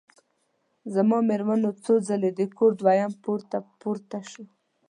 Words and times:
زما 0.93 1.17
مېرمن 1.29 1.61
څو 1.85 1.93
ځلي 2.07 2.31
د 2.35 2.39
کور 2.57 2.71
دویم 2.81 3.11
پوړ 3.23 3.39
ته 3.51 3.57
پورته 3.79 4.19
شوه. 4.31 4.47